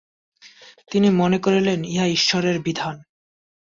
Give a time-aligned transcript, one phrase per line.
[0.91, 2.95] তিনি মনে করিলেন, ইহা ঈশ্বরের বিধান।